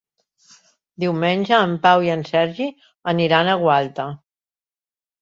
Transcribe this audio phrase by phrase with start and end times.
[1.03, 2.73] Diumenge en Pau i en Sergi
[3.15, 4.11] aniran a Gualta.